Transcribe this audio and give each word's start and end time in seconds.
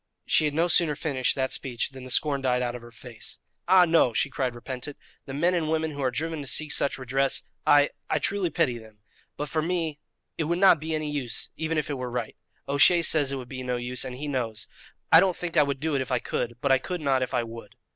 She 0.25 0.45
had 0.45 0.55
no 0.55 0.67
sooner 0.67 0.95
finished 0.95 1.35
that 1.35 1.53
speech 1.53 1.91
than 1.91 2.05
the 2.05 2.09
scorn 2.09 2.41
died 2.41 2.63
out 2.63 2.73
of 2.73 2.81
her 2.81 2.89
face: 2.89 3.37
"Ah, 3.67 3.85
no," 3.85 4.13
she 4.15 4.31
cried 4.31 4.55
repentant; 4.55 4.97
"the 5.27 5.33
men 5.35 5.53
and 5.53 5.69
women 5.69 5.91
who 5.91 6.01
are 6.01 6.09
driven 6.09 6.41
to 6.41 6.47
seek 6.47 6.71
such 6.71 6.97
redress 6.97 7.43
I 7.67 7.91
I 8.09 8.17
truly 8.17 8.49
pity 8.49 8.79
them 8.79 9.01
but 9.37 9.47
for 9.47 9.61
me 9.61 9.99
it 10.39 10.45
would 10.45 10.57
not 10.57 10.79
be 10.79 10.95
any 10.95 11.11
use 11.11 11.49
even 11.55 11.77
if 11.77 11.87
it 11.91 11.99
were 11.99 12.09
right. 12.09 12.35
O'Shea 12.67 13.03
says 13.03 13.31
it 13.31 13.35
would 13.35 13.47
be 13.47 13.61
no 13.61 13.77
use, 13.77 14.03
and 14.03 14.15
he 14.15 14.27
knows. 14.27 14.65
I 15.11 15.19
don't 15.19 15.35
think 15.37 15.55
I 15.55 15.61
would 15.61 15.79
do 15.79 15.93
it 15.93 16.01
if 16.01 16.11
I 16.11 16.17
could; 16.17 16.57
but 16.61 16.71
I 16.71 16.79
could 16.79 16.99
not 17.01 17.21
if 17.21 17.35
I 17.35 17.43
would." 17.43 17.75